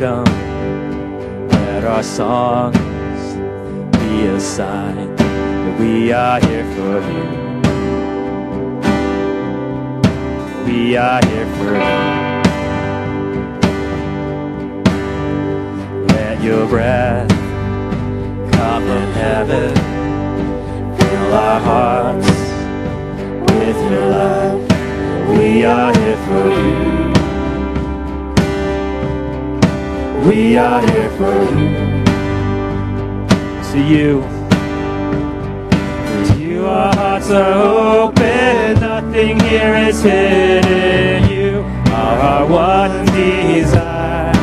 welcome. 0.00 1.48
Let 1.48 1.84
our 1.84 2.02
songs 2.02 2.76
be 3.98 4.26
a 4.26 4.40
sign 4.40 5.16
that 5.16 5.80
we 5.80 6.12
are 6.12 6.40
here 6.40 6.64
for 6.74 7.00
you. 7.12 7.40
We 10.64 10.96
are 10.96 11.24
here 11.26 11.46
for 11.56 11.74
you. 11.74 12.00
Let 16.14 16.42
your 16.42 16.66
breath 16.66 17.28
come 18.52 18.84
in 18.84 19.12
heaven. 19.12 19.74
Fill 20.96 21.34
our 21.34 21.60
hearts 21.60 22.30
with 23.52 23.76
your 23.90 24.06
love. 24.06 24.60
We 25.28 25.64
are 25.64 25.92
here 25.98 26.16
for 26.26 26.48
you. 26.48 26.99
We 30.26 30.56
are 30.58 30.80
here 30.82 31.10
for 31.16 31.34
you. 31.56 31.68
To 33.72 33.78
you. 33.78 34.20
To 36.26 36.38
you 36.38 36.66
our 36.66 36.94
hearts 36.94 37.30
are 37.30 37.52
open. 37.54 38.80
Nothing 38.80 39.40
here 39.40 39.74
is 39.76 40.02
hidden. 40.02 41.30
You 41.30 41.60
are 41.90 42.18
our 42.18 42.46
one 42.46 43.06
desire. 43.06 44.34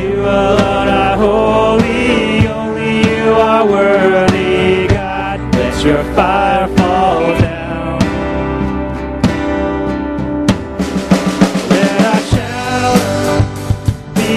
You 0.00 0.22
alone 0.22 0.88
are 0.88 1.16
holy. 1.16 2.48
Only 2.48 2.98
you 3.08 3.32
are 3.32 3.64
worthy. 3.64 4.88
God, 4.88 5.38
let 5.54 5.84
your 5.84 6.02
fire 6.14 6.66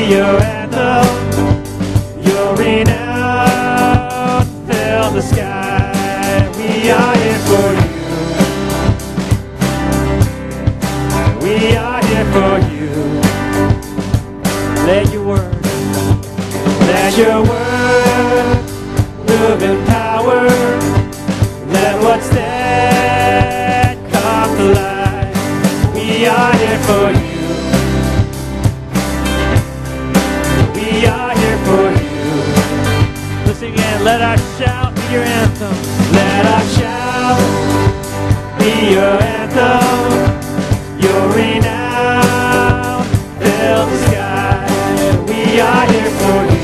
your 0.09 0.39
anthem, 0.41 1.05
your 2.23 2.55
renown 2.55 4.45
fill 4.65 5.11
the 5.11 5.21
sky. 5.21 6.49
We 6.55 6.89
are 6.89 7.17
here 7.17 7.39
for 7.49 7.73
you. 7.83 7.97
We 11.43 11.75
are 11.75 12.01
here 12.05 12.25
for 12.31 12.59
you. 12.71 12.89
Let 14.85 15.11
your 15.11 15.25
word, 15.27 15.65
let 16.87 17.17
your 17.17 17.43
word 17.43 18.63
move 19.27 19.61
in 19.61 19.85
power. 19.87 20.47
Let 21.67 22.01
what's 22.01 22.29
dead 22.29 23.97
come 24.13 24.55
to 24.55 24.63
life. 24.73 25.93
We 25.93 26.27
are 26.27 26.53
here 26.55 26.79
for 26.79 27.11
you. 27.11 27.26
You. 33.87 34.03
Let 34.05 34.21
our 34.21 34.37
shout 34.57 34.95
be 34.95 35.01
your 35.13 35.23
anthem. 35.23 35.75
Let 36.13 36.45
our 36.45 36.65
shout 36.77 37.39
be 38.59 38.93
your 38.93 39.21
anthem. 39.21 40.11
Your 40.99 41.21
renown 41.35 43.03
fill 43.39 43.85
the 43.85 43.97
sky. 44.07 44.67
We 45.27 45.59
are 45.61 45.85
here 45.91 46.11
for 46.21 46.39
you. 46.53 46.63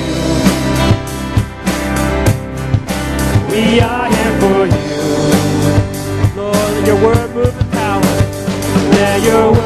We 3.52 3.80
are 3.82 4.08
here 4.16 4.34
for 4.42 4.66
you. 4.74 4.84
Lord, 6.36 6.56
let 6.56 6.88
your 6.88 7.00
word 7.04 7.30
move 7.36 7.60
in 7.60 7.70
power. 7.72 8.16
Let 8.98 9.22
your 9.24 9.52
word 9.54 9.63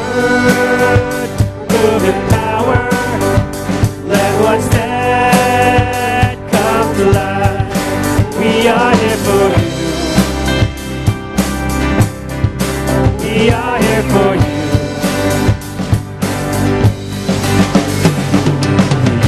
For 13.98 14.04
you. 14.04 14.40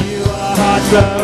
You 0.09 0.23
are 0.31 0.57
hearts 0.57 1.20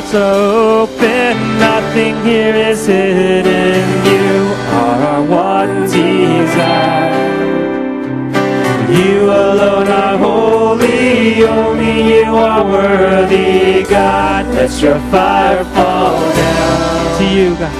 hearts 0.00 0.14
are 0.14 0.82
open, 0.82 1.58
nothing 1.58 2.24
here 2.24 2.54
is 2.54 2.86
hidden. 2.86 3.84
You 4.06 4.54
are 4.72 5.02
our 5.12 5.22
one 5.22 5.82
desire. 5.82 7.10
You 8.90 9.24
alone 9.24 9.88
are 9.88 10.16
holy, 10.16 11.44
only 11.44 12.16
you 12.16 12.34
are 12.34 12.64
worthy, 12.64 13.82
God. 13.84 14.46
Let 14.54 14.80
your 14.80 14.98
fire 15.10 15.64
fall 15.64 16.18
down 16.34 17.18
to 17.18 17.24
you, 17.24 17.54
God. 17.56 17.76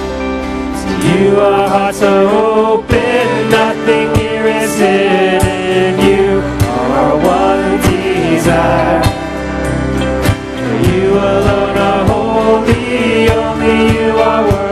To 0.81 1.07
you 1.07 1.39
our 1.39 1.69
hearts 1.69 2.01
are 2.03 2.27
open, 2.27 3.49
nothing 3.49 4.13
here 4.15 4.45
is 4.45 4.75
hidden. 4.77 5.99
You 6.05 6.39
are 6.69 6.91
our 6.99 7.17
one 7.17 7.81
desire. 7.81 9.10
Only 14.21 14.51
you 14.51 14.70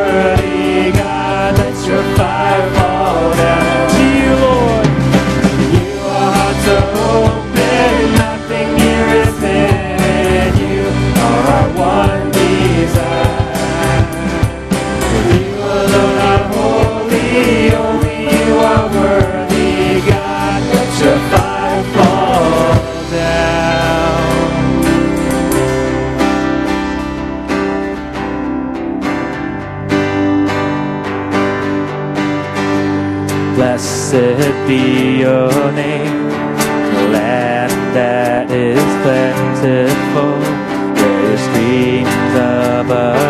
merciful, 39.62 40.40
where 40.94 41.28
your 41.28 41.38
streams 41.38 42.36
of 42.36 43.29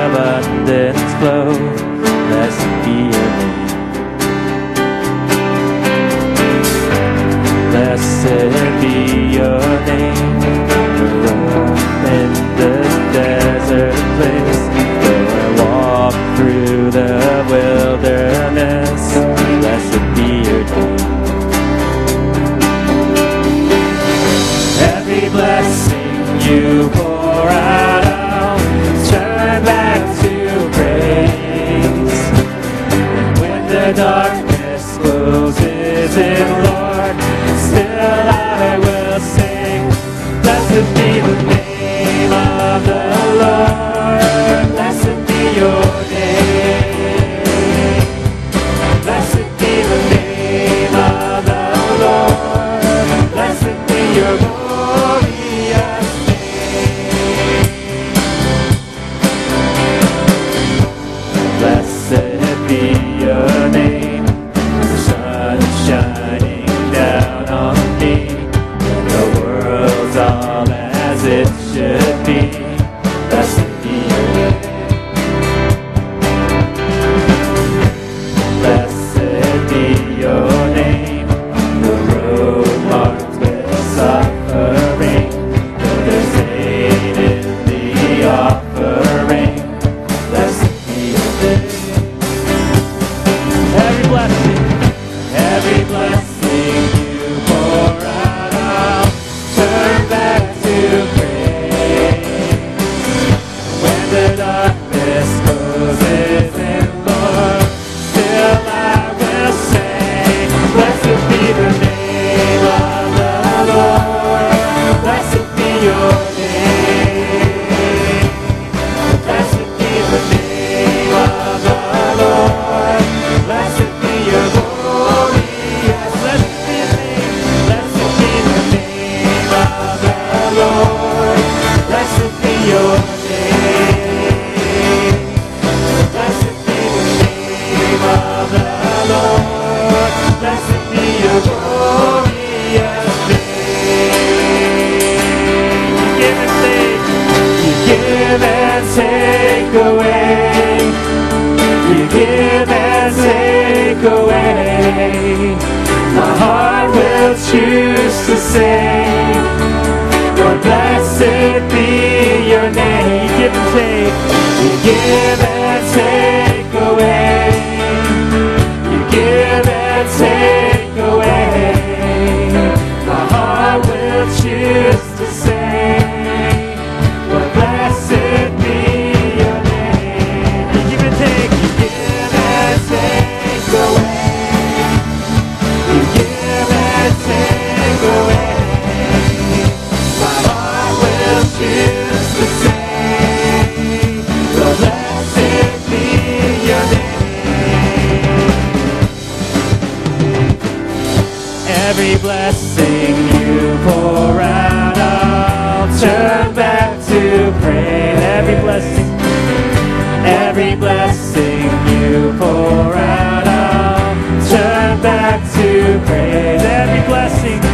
every 210.60 210.76
blessing 210.76 211.64
you 211.88 212.34
pour 212.38 212.94
out. 212.94 213.48
I'll 213.48 214.50
turn 214.50 215.02
back 215.02 215.40
to 215.54 216.02
praise 216.06 216.62
every 216.62 217.08
blessing. 217.08 217.69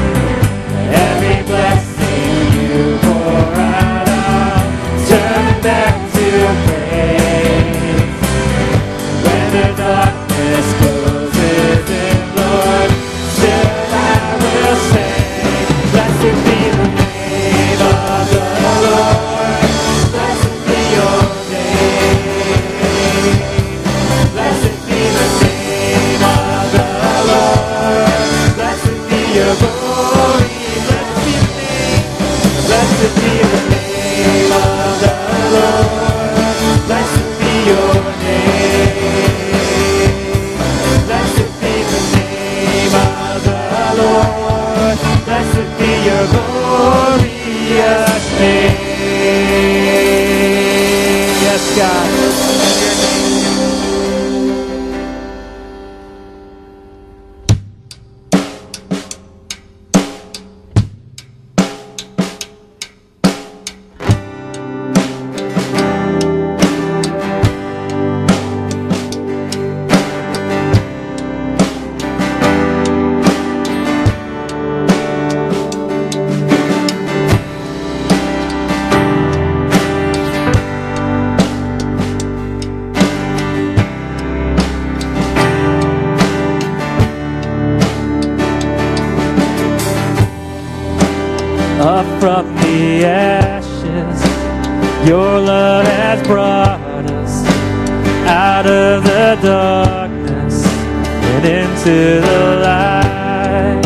And 101.35 101.45
into 101.45 102.21
the 102.21 102.41
light, 102.63 103.81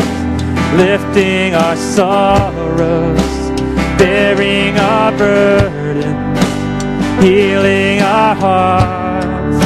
lifting 0.77 1.55
our 1.55 1.75
sorrows, 1.75 3.33
bearing 3.97 4.77
our 4.77 5.11
burdens, 5.17 6.39
healing 7.23 8.01
our 8.01 8.35
hearts. 8.35 9.65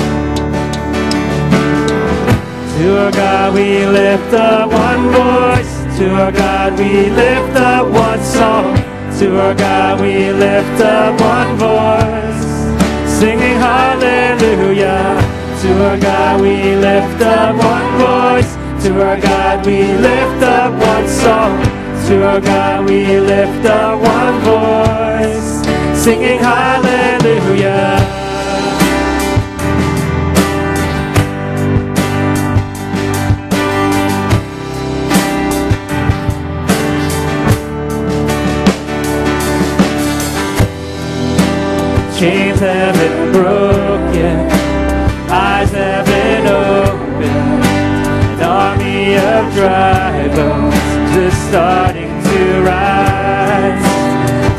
To 2.77 2.99
our 3.03 3.11
God 3.11 3.53
we 3.53 3.85
lift 3.85 4.33
up 4.33 4.71
one 4.71 5.11
voice, 5.11 5.97
to 5.97 6.09
our 6.15 6.31
God 6.31 6.79
we 6.79 7.09
lift 7.09 7.57
up 7.57 7.87
one 7.87 8.23
song, 8.23 8.75
to 9.19 9.39
our 9.41 9.55
God 9.55 9.99
we 9.99 10.31
lift 10.31 10.81
up 10.81 11.19
one 11.19 11.57
voice, 11.57 13.19
singing 13.19 13.57
hallelujah. 13.59 15.22
To 15.63 15.71
our 15.85 15.97
God 15.97 16.41
we 16.41 16.75
lift 16.75 17.21
up 17.21 17.55
one 17.55 17.97
voice, 17.97 18.53
to 18.83 19.01
our 19.01 19.17
God 19.17 19.65
we 19.65 19.81
lift 19.81 20.43
up 20.43 20.73
one 20.73 21.07
song, 21.07 21.57
to 22.07 22.27
our 22.27 22.41
God 22.41 22.83
we 22.83 23.17
lift 23.21 23.65
up 23.65 23.97
one 24.01 24.41
voice, 24.41 26.03
singing 26.03 26.39
hallelujah. 26.39 28.13
chains 42.19 42.59
have 42.59 42.95
been 42.95 43.31
broken, 43.33 43.72
of 49.43 49.53
dry 49.53 50.27
bones 50.35 51.15
is 51.15 51.37
starting 51.49 52.11
to 52.23 52.61
rise. 52.61 53.83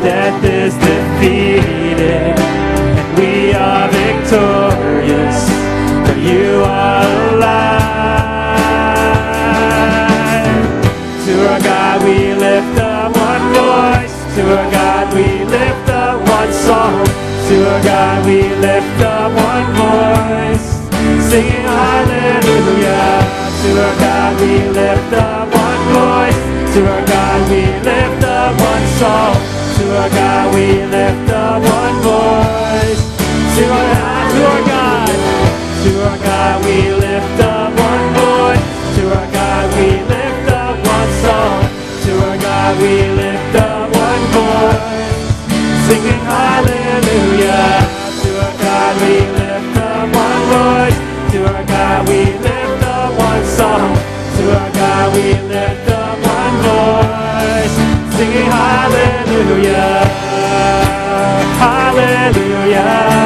Death 0.02 0.44
is 0.44 0.74
defeated, 0.74 1.83
our 30.04 30.10
God 30.10 30.54
we 30.54 30.84
lift 30.84 31.30
up 31.30 31.62
one 31.62 31.96
voice. 32.04 33.02
To 33.56 33.64
our 33.72 33.88
God, 33.94 34.24
to 34.34 34.40
our 34.52 34.62
God, 34.68 35.08
to 35.82 35.92
our 36.08 36.18
God 36.18 36.64
we 36.66 36.92
lift 36.92 37.40
up 37.40 37.70
one 37.72 38.06
voice. 38.12 38.96
To 38.96 39.02
our 39.16 39.32
God 39.32 39.64
we 39.78 39.88
lift 40.14 40.48
up 40.52 40.76
one 40.76 41.10
song. 41.24 41.60
To 42.04 42.12
our 42.28 42.36
God 42.36 42.82
we 42.82 43.13
Hallelujah. 62.04 62.82
Hallelujah. 62.82 63.23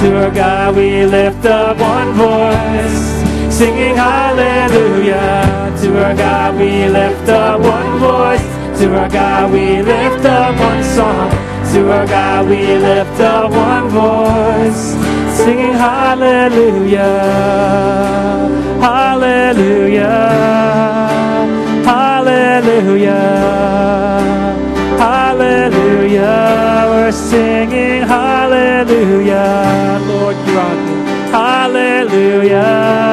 To 0.00 0.16
our 0.16 0.30
God 0.30 0.76
we 0.76 1.04
lift 1.04 1.44
up 1.44 1.76
one 1.80 2.12
voice. 2.12 3.18
Singing 3.52 3.96
hallelujah. 3.96 5.74
To 5.82 6.04
our 6.04 6.14
God 6.14 6.56
we 6.56 6.88
lift 6.88 7.28
up 7.28 7.60
one 7.60 7.98
voice. 7.98 8.46
To 8.78 8.96
our 8.96 9.08
God 9.08 9.50
we 9.52 9.82
lift 9.82 10.24
up 10.24 10.56
one 10.60 10.84
song. 10.84 11.30
To 11.72 11.90
our 11.90 12.06
God 12.06 12.48
we 12.48 12.78
lift 12.78 13.20
up 13.20 13.50
one 13.50 13.88
voice. 13.88 14.94
Singing 15.36 15.72
hallelujah. 15.72 17.02
Hallelujah. 18.80 20.14
Hallelujah. 21.84 23.18
Hallelujah. 24.96 26.86
We're 26.88 27.10
singing 27.10 28.02
hallelujah. 28.06 29.67
Hallelujah. 32.28 33.07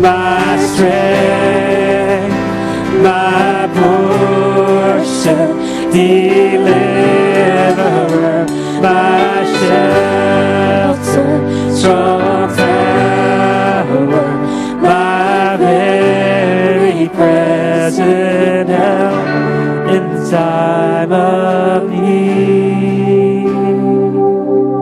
My 0.00 0.56
strength, 0.72 2.36
my 3.02 3.68
portion, 3.74 5.48
deliverer, 5.90 6.86
my 8.80 9.44
shelter, 9.58 11.30
strong 11.76 12.48
tower, 12.56 14.28
my 14.80 15.56
very 15.58 17.08
present 17.08 18.68
help 18.68 19.90
in 19.90 20.30
time 20.30 21.12
of. 21.12 21.67